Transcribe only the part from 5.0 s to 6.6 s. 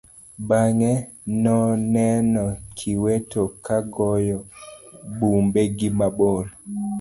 bumbe gi mabor.